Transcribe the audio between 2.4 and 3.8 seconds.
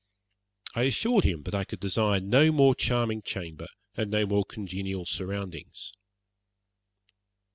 more charming chamber,